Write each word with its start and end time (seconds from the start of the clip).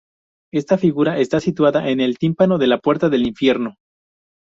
Esta 0.51 0.79
figura 0.79 1.19
está 1.19 1.39
situada 1.39 1.87
en 1.87 1.99
el 1.99 2.17
tímpano 2.17 2.57
de 2.57 2.65
La 2.65 2.79
puerta 2.79 3.07
del 3.07 3.27
Infierno. 3.27 3.75